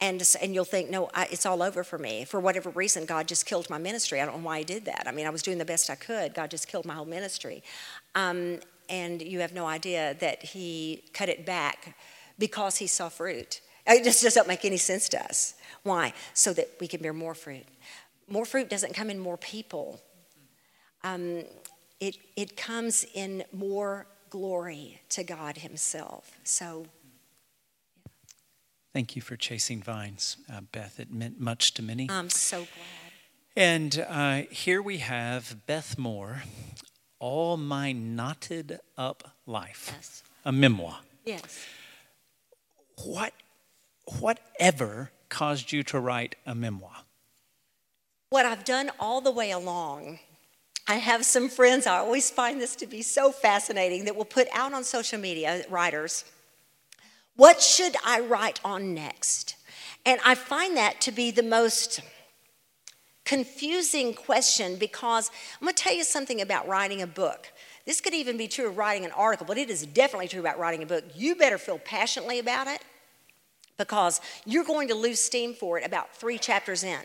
[0.00, 2.24] And, and you'll think, no, I, it's all over for me.
[2.24, 4.20] For whatever reason, God just killed my ministry.
[4.20, 5.04] I don't know why He did that.
[5.08, 6.32] I mean, I was doing the best I could.
[6.32, 7.64] God just killed my whole ministry.
[8.14, 11.96] Um, and you have no idea that He cut it back
[12.38, 13.62] because He saw fruit.
[13.84, 15.54] It just doesn't make any sense to us.
[15.82, 16.12] Why?
[16.34, 17.66] So that we can bear more fruit.
[18.28, 20.00] More fruit doesn't come in more people.
[21.02, 21.44] Um,
[22.00, 26.38] it, it comes in more glory to God Himself.
[26.44, 26.86] So,
[28.92, 31.00] Thank you for chasing vines, uh, Beth.
[31.00, 32.08] It meant much to many.
[32.08, 33.12] I'm so glad.
[33.56, 36.44] And uh, here we have Beth Moore,
[37.18, 40.22] All My Knotted Up Life, yes.
[40.44, 40.98] a memoir.
[41.24, 41.66] Yes.
[43.04, 43.32] What,
[44.20, 46.94] whatever caused you to write a memoir?
[48.30, 50.20] What I've done all the way along
[50.86, 54.48] I have some friends, I always find this to be so fascinating, that will put
[54.52, 56.24] out on social media, writers,
[57.36, 59.56] what should I write on next?
[60.06, 62.00] And I find that to be the most
[63.24, 67.50] confusing question because I'm going to tell you something about writing a book.
[67.86, 70.58] This could even be true of writing an article, but it is definitely true about
[70.58, 71.04] writing a book.
[71.14, 72.82] You better feel passionately about it
[73.78, 77.00] because you're going to lose steam for it about three chapters in,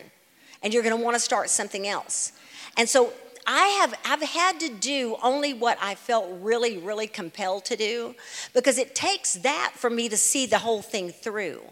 [0.61, 2.33] and you're going to want to start something else.
[2.77, 3.13] And so
[3.51, 8.13] I have I've had to do only what I felt really, really compelled to do
[8.53, 11.63] because it takes that for me to see the whole thing through.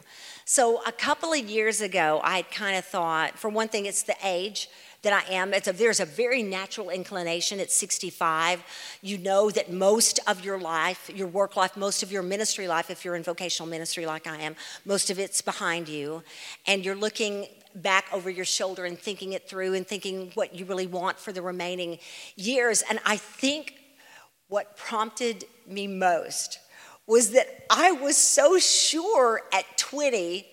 [0.43, 4.15] So a couple of years ago, I kind of thought, for one thing, it's the
[4.23, 4.71] age
[5.03, 5.53] that I am.
[5.53, 8.63] A, there's a very natural inclination at 65.
[9.01, 12.89] You know that most of your life, your work life, most of your ministry life,
[12.89, 14.55] if you're in vocational ministry like I am,
[14.85, 16.23] most of it's behind you.
[16.65, 20.65] And you're looking back over your shoulder and thinking it through and thinking what you
[20.65, 21.99] really want for the remaining
[22.35, 22.83] years.
[22.89, 23.75] And I think
[24.47, 26.59] what prompted me most
[27.05, 30.45] was that I was so sure at 20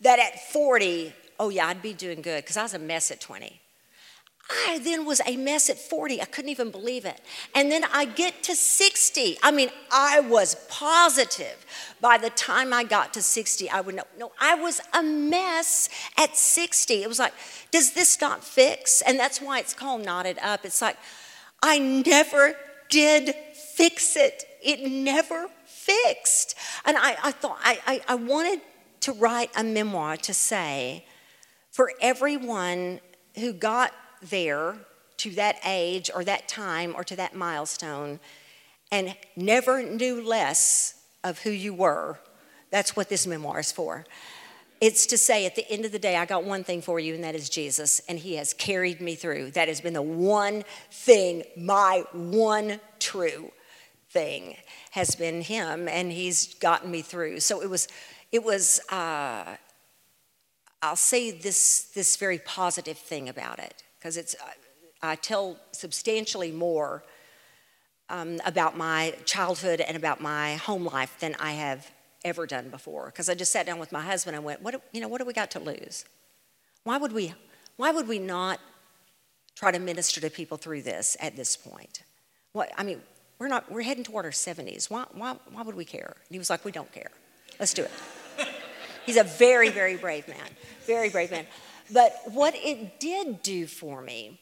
[0.00, 3.20] that at 40, oh yeah, I'd be doing good because I was a mess at
[3.20, 3.60] 20.
[4.50, 6.22] I then was a mess at 40.
[6.22, 7.20] I couldn't even believe it.
[7.54, 9.36] And then I get to 60.
[9.42, 11.66] I mean, I was positive
[12.00, 14.04] by the time I got to 60, I would know.
[14.18, 17.02] No, I was a mess at 60.
[17.02, 17.34] It was like,
[17.70, 19.02] does this not fix?
[19.02, 20.64] And that's why it's called Knotted Up.
[20.64, 20.96] It's like,
[21.62, 22.54] I never
[22.88, 24.44] did fix it.
[24.62, 26.54] It never fixed.
[26.86, 28.60] And I, I thought, I, I, I wanted
[29.00, 31.04] to write a memoir to say,
[31.70, 33.00] for everyone
[33.36, 34.76] who got there
[35.18, 38.20] to that age or that time or to that milestone
[38.90, 42.18] and never knew less of who you were.
[42.70, 44.06] That's what this memoir is for.
[44.80, 47.14] It's to say, at the end of the day, I got one thing for you,
[47.14, 49.50] and that is Jesus, and He has carried me through.
[49.52, 53.50] That has been the one thing, my one true
[54.10, 54.56] thing
[54.92, 57.40] has been Him, and He's gotten me through.
[57.40, 57.88] So it was,
[58.30, 58.80] it was.
[58.88, 59.56] Uh,
[60.80, 64.36] I'll say this this very positive thing about it because it's
[65.02, 67.04] I tell substantially more
[68.08, 71.90] um, about my childhood and about my home life than I have
[72.24, 73.06] ever done before.
[73.06, 75.08] Because I just sat down with my husband and went, "What you know?
[75.08, 76.04] What do we got to lose?
[76.84, 77.34] Why would we?
[77.76, 78.60] Why would we not
[79.54, 82.02] try to minister to people through this at this point?
[82.52, 83.02] What I mean,
[83.38, 83.70] we're not.
[83.70, 84.90] We're heading toward our 70s.
[84.90, 85.04] Why?
[85.12, 85.36] Why?
[85.52, 87.10] Why would we care?" And he was like, "We don't care.
[87.60, 87.90] Let's do it."
[89.06, 90.50] He's a very, very brave man.
[90.86, 91.46] Very brave man.
[91.90, 94.40] But what it did do for me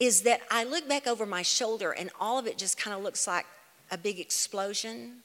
[0.00, 3.02] is that I look back over my shoulder and all of it just kind of
[3.02, 3.46] looks like
[3.90, 5.18] a big explosion,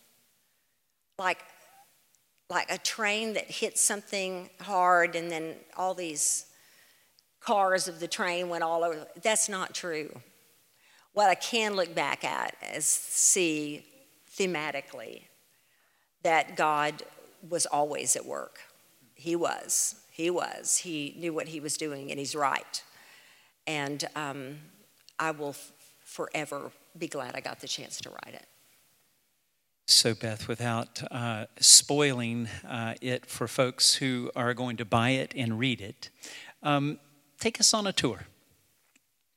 [1.17, 1.39] like,
[2.49, 6.45] like a train that hit something hard and then all these
[7.39, 9.07] cars of the train went all over.
[9.21, 10.19] That's not true.
[11.13, 13.83] What I can look back at is see
[14.37, 15.23] thematically
[16.21, 17.01] that God
[17.49, 18.59] was always at work.
[19.15, 19.95] He was.
[20.17, 20.77] He was.
[20.77, 22.83] He knew what he was doing, and he's right.
[23.67, 24.57] And um,
[25.19, 25.71] I will f-
[26.03, 28.47] forever be glad I got the chance to write it.
[29.85, 35.33] So, Beth, without uh, spoiling uh, it for folks who are going to buy it
[35.37, 36.09] and read it,
[36.63, 36.97] um,
[37.39, 38.21] take us on a tour.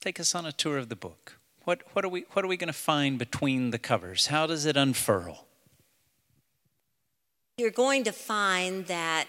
[0.01, 1.37] Take us on a tour of the book.
[1.65, 4.29] What, what are we, what are we going to find between the covers?
[4.29, 5.47] How does it unfurl?
[7.59, 9.27] You're going to find that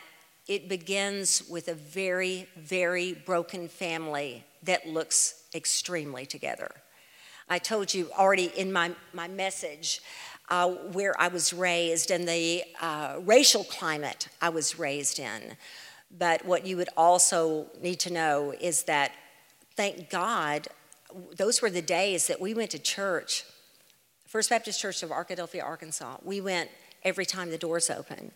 [0.48, 6.72] it begins with a very, very broken family that looks extremely together.
[7.50, 10.02] I told you already in my, my message
[10.50, 15.58] uh, where I was raised and the uh, racial climate I was raised in.
[16.18, 19.12] But what you would also need to know is that,
[19.76, 20.68] thank God,
[21.38, 23.46] those were the days that we went to church,
[24.28, 26.18] First Baptist Church of Arkadelphia, Arkansas.
[26.24, 26.70] We went
[27.04, 28.32] every time the doors open.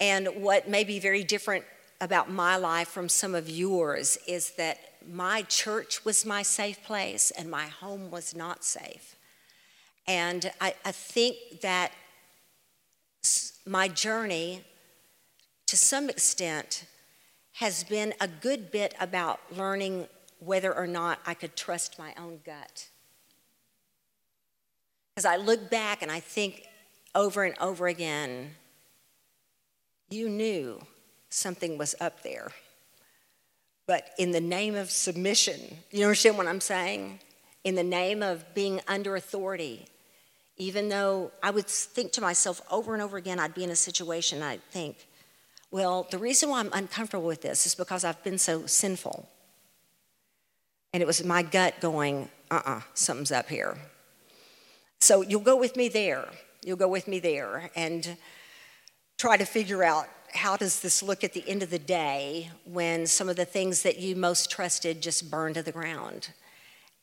[0.00, 1.64] And what may be very different
[2.00, 7.30] about my life from some of yours is that my church was my safe place
[7.30, 9.16] and my home was not safe.
[10.06, 11.92] And I, I think that
[13.66, 14.62] my journey,
[15.66, 16.84] to some extent,
[17.54, 20.08] has been a good bit about learning
[20.40, 22.88] whether or not I could trust my own gut.
[25.14, 26.66] Because I look back and I think
[27.14, 28.56] over and over again,
[30.14, 30.80] you knew
[31.28, 32.52] something was up there.
[33.86, 37.18] But in the name of submission, you understand what I'm saying?
[37.64, 39.86] In the name of being under authority,
[40.56, 43.76] even though I would think to myself over and over again, I'd be in a
[43.76, 45.06] situation, I'd think,
[45.70, 49.28] well, the reason why I'm uncomfortable with this is because I've been so sinful.
[50.92, 53.76] And it was my gut going, uh uh-uh, uh, something's up here.
[55.00, 56.28] So you'll go with me there.
[56.64, 57.70] You'll go with me there.
[57.74, 58.16] And
[59.18, 63.06] try to figure out how does this look at the end of the day when
[63.06, 66.30] some of the things that you most trusted just burn to the ground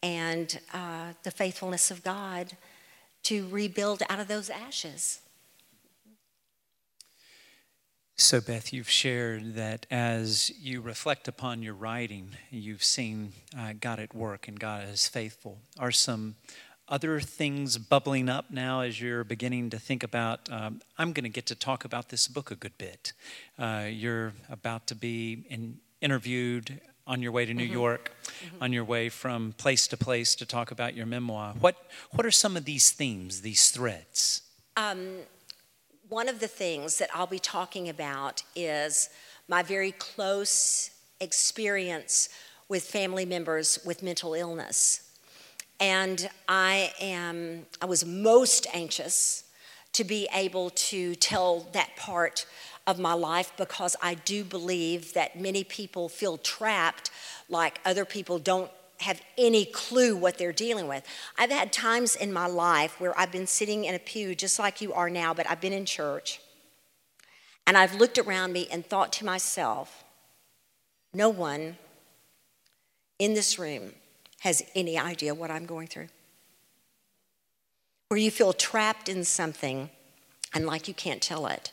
[0.03, 2.57] and uh, the faithfulness of god
[3.23, 5.21] to rebuild out of those ashes
[8.21, 13.99] so, Beth, you've shared that as you reflect upon your writing, you've seen uh, God
[13.99, 15.57] at work and God is faithful.
[15.79, 16.35] Are some
[16.91, 21.29] other things bubbling up now as you're beginning to think about um, i'm going to
[21.29, 23.13] get to talk about this book a good bit
[23.57, 27.73] uh, you're about to be in, interviewed on your way to new mm-hmm.
[27.73, 28.61] york mm-hmm.
[28.61, 31.77] on your way from place to place to talk about your memoir what,
[32.11, 34.41] what are some of these themes these threads
[34.75, 35.15] um,
[36.09, 39.09] one of the things that i'll be talking about is
[39.47, 42.27] my very close experience
[42.67, 45.10] with family members with mental illness
[45.81, 49.43] and I am I was most anxious
[49.93, 52.45] to be able to tell that part
[52.87, 57.09] of my life because I do believe that many people feel trapped
[57.49, 58.71] like other people don't
[59.01, 61.03] have any clue what they're dealing with.
[61.37, 64.79] I've had times in my life where I've been sitting in a pew just like
[64.79, 66.39] you are now, but I've been in church.
[67.65, 70.03] And I've looked around me and thought to myself,
[71.13, 71.77] no one
[73.17, 73.93] in this room
[74.41, 76.07] has any idea what I'm going through.
[78.07, 79.89] Where you feel trapped in something
[80.53, 81.71] and like you can't tell it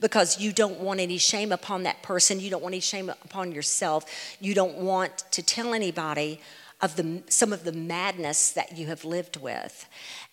[0.00, 3.52] because you don't want any shame upon that person, you don't want any shame upon
[3.52, 4.04] yourself,
[4.38, 6.40] you don't want to tell anybody
[6.82, 9.88] of the, some of the madness that you have lived with.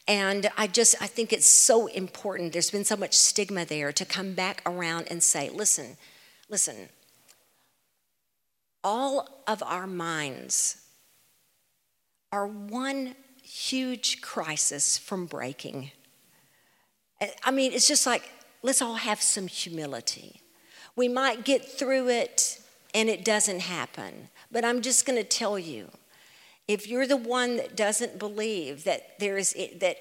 [0.10, 2.52] And I just, I think it's so important.
[2.52, 5.96] There's been so much stigma there to come back around and say, listen,
[6.50, 6.90] listen,
[8.84, 10.84] all of our minds
[12.38, 15.92] are one huge crisis from breaking.
[17.44, 18.30] I mean, it's just like,
[18.62, 20.42] let's all have some humility.
[20.96, 22.62] We might get through it
[22.94, 25.90] and it doesn't happen, but I'm just going to tell you
[26.68, 29.98] if you're the one that doesn't believe that there is that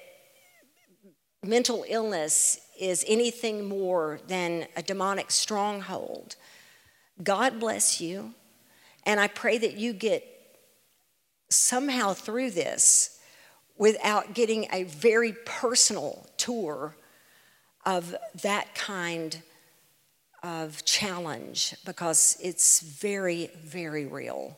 [1.43, 6.35] mental illness is anything more than a demonic stronghold,
[7.23, 8.35] God bless you.
[9.05, 10.36] And I pray that you get
[11.49, 13.19] somehow through this
[13.77, 16.95] without getting a very personal tour
[17.85, 19.41] of that kind
[20.43, 24.57] of challenge because it's very, very real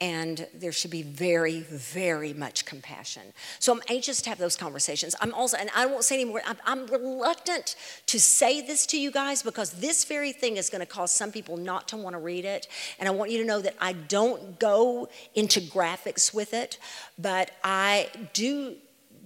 [0.00, 3.22] and there should be very, very much compassion.
[3.58, 5.16] So I'm anxious to have those conversations.
[5.20, 7.74] I'm also, and I won't say anymore, I'm, I'm reluctant
[8.06, 11.32] to say this to you guys because this very thing is going to cause some
[11.32, 12.68] people not to want to read it.
[13.00, 16.78] And I want you to know that I don't go into graphics with it,
[17.18, 18.76] but I do,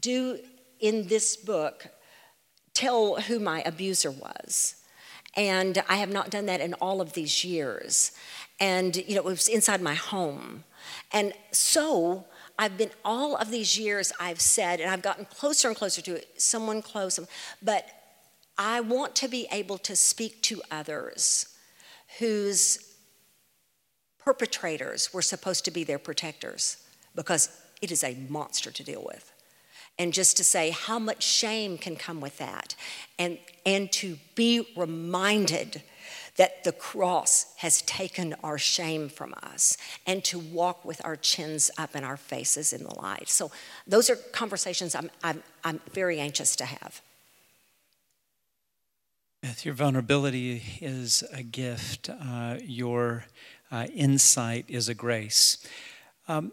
[0.00, 0.38] do
[0.80, 1.88] in this book
[2.72, 4.76] tell who my abuser was.
[5.36, 8.12] And I have not done that in all of these years.
[8.60, 10.64] And you know it was inside my home.
[11.12, 12.26] And so
[12.58, 16.14] i've been all of these years i've said and i've gotten closer and closer to
[16.14, 17.18] it someone close
[17.62, 17.86] but
[18.58, 21.56] i want to be able to speak to others
[22.18, 22.94] whose
[24.18, 26.76] perpetrators were supposed to be their protectors
[27.14, 27.48] because
[27.80, 29.31] it is a monster to deal with
[30.02, 32.74] and just to say how much shame can come with that
[33.20, 35.80] and and to be reminded
[36.36, 41.70] that the cross has taken our shame from us and to walk with our chins
[41.78, 43.28] up and our faces in the light.
[43.28, 43.52] So,
[43.86, 47.02] those are conversations I'm, I'm, I'm very anxious to have.
[49.42, 53.26] Beth, your vulnerability is a gift, uh, your
[53.70, 55.58] uh, insight is a grace.
[56.28, 56.52] Um,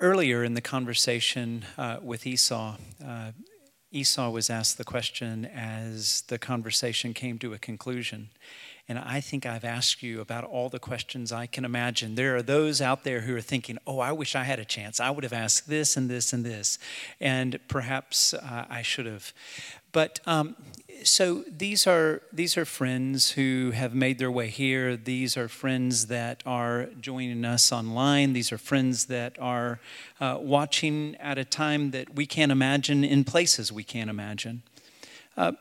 [0.00, 3.32] earlier in the conversation uh, with Esau, uh,
[3.90, 8.28] Esau was asked the question as the conversation came to a conclusion.
[8.88, 12.14] And I think I've asked you about all the questions I can imagine.
[12.14, 15.00] There are those out there who are thinking, oh, I wish I had a chance.
[15.00, 16.78] I would have asked this and this and this.
[17.20, 19.32] And perhaps uh, I should have.
[19.90, 20.54] But um,
[21.02, 24.96] so these are these are friends who have made their way here.
[24.96, 28.34] These are friends that are joining us online.
[28.34, 29.80] These are friends that are
[30.20, 34.62] uh, watching at a time that we can't imagine in places we can't imagine.
[35.36, 35.52] Uh,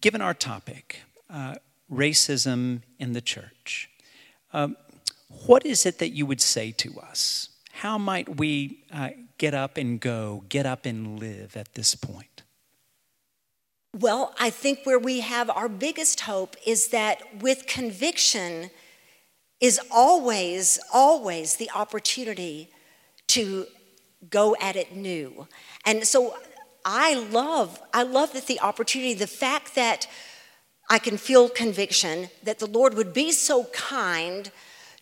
[0.00, 1.54] given our topic, uh,
[1.90, 3.90] racism in the church.
[4.52, 4.76] Um,
[5.46, 7.50] what is it that you would say to us?
[7.72, 12.42] How might we uh, get up and go, get up and live at this point?
[13.92, 18.70] Well, I think where we have our biggest hope is that with conviction
[19.60, 22.68] is always, always the opportunity
[23.28, 23.66] to
[24.28, 25.48] go at it new.
[25.84, 26.36] And so
[26.84, 30.06] I love, I love that the opportunity, the fact that
[30.88, 34.50] I can feel conviction that the Lord would be so kind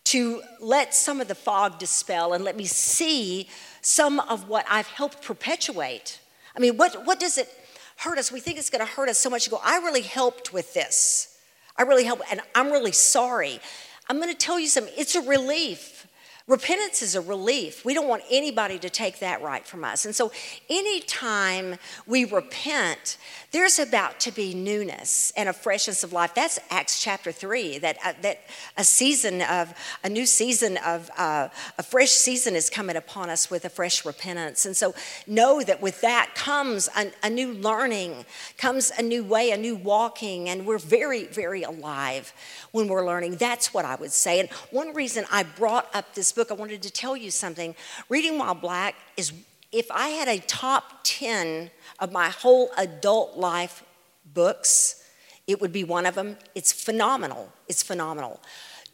[0.05, 3.49] to let some of the fog dispel and let me see
[3.80, 6.20] some of what I've helped perpetuate.
[6.57, 7.49] I mean, what, what does it
[7.97, 8.32] hurt us?
[8.32, 9.47] We think it's going to hurt us so much.
[9.47, 11.39] You go, I really helped with this.
[11.76, 13.61] I really helped, and I'm really sorry.
[14.09, 14.93] I'm going to tell you something.
[14.97, 16.07] It's a relief
[16.47, 17.87] Repentance is a relief.
[17.87, 20.05] We don't want anybody to take that right from us.
[20.05, 20.31] And so,
[20.69, 21.77] anytime
[22.07, 23.17] we repent,
[23.51, 26.35] there's about to be newness and a freshness of life.
[26.35, 28.41] That's Acts chapter 3, that, uh, that
[28.77, 29.73] a season of,
[30.05, 34.05] a new season of, uh, a fresh season is coming upon us with a fresh
[34.05, 34.67] repentance.
[34.67, 34.95] And so,
[35.27, 38.27] know that with that comes a, a new learning,
[38.59, 42.35] comes a new way, a new walking, and we're very, very alive
[42.73, 43.37] when we're learning.
[43.37, 44.41] That's what I would say.
[44.41, 47.74] And one reason I brought up this book, I wanted to tell you something.
[48.09, 49.32] Reading While Black is,
[49.72, 53.85] if I had a top 10 of my whole adult life
[54.32, 55.05] books,
[55.47, 56.37] it would be one of them.
[56.55, 57.53] It's phenomenal.
[57.68, 58.41] It's phenomenal.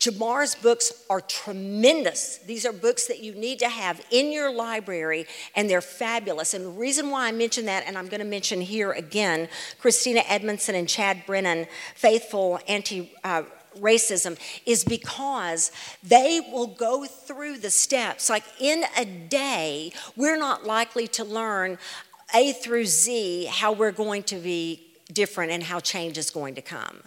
[0.01, 2.39] Jemar's books are tremendous.
[2.39, 6.55] These are books that you need to have in your library, and they're fabulous.
[6.55, 10.23] And the reason why I mention that, and I'm going to mention here again, Christina
[10.27, 13.43] Edmondson and Chad Brennan, Faithful Anti uh,
[13.79, 18.29] Racism, is because they will go through the steps.
[18.29, 21.79] Like in a day, we're not likely to learn
[22.35, 26.63] A through Z how we're going to be different and how change is going to
[26.63, 27.03] come.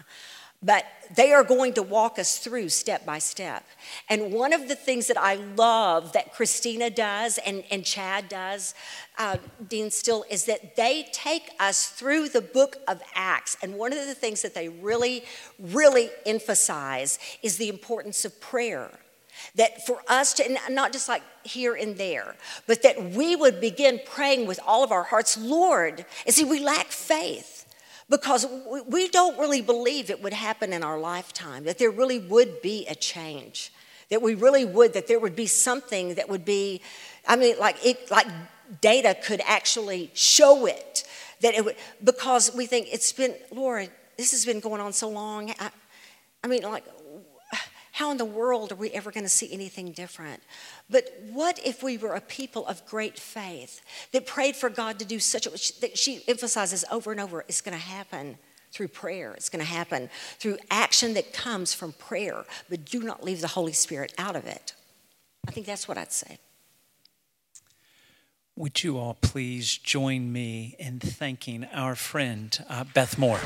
[0.63, 3.65] But they are going to walk us through step by step.
[4.09, 8.73] And one of the things that I love that Christina does and, and Chad does,
[9.17, 9.37] uh,
[9.67, 13.57] Dean Still, is that they take us through the book of Acts.
[13.61, 15.25] And one of the things that they really,
[15.59, 18.89] really emphasize is the importance of prayer.
[19.55, 22.35] That for us to, not just like here and there,
[22.67, 26.05] but that we would begin praying with all of our hearts, Lord.
[26.25, 27.52] And see, we lack faith
[28.09, 28.45] because
[28.87, 32.85] we don't really believe it would happen in our lifetime, that there really would be
[32.87, 33.71] a change,
[34.09, 36.81] that we really would, that there would be something that would be,
[37.27, 38.27] I mean, like it, like
[38.81, 41.03] data could actually show it,
[41.41, 45.09] that it would, because we think it's been, Lord, this has been going on so
[45.09, 45.51] long.
[45.59, 45.69] I,
[46.43, 46.85] I mean, like,
[47.93, 50.41] how in the world are we ever going to see anything different?
[50.89, 53.81] But what if we were a people of great faith
[54.13, 57.61] that prayed for God to do such a, that she emphasizes over and over, it's
[57.61, 58.39] going to happen
[58.71, 59.33] through prayer.
[59.33, 63.49] It's going to happen through action that comes from prayer, but do not leave the
[63.49, 64.73] Holy Spirit out of it.
[65.47, 66.39] I think that's what I'd say.
[68.55, 73.39] Would you all please join me in thanking our friend, uh, Beth Moore?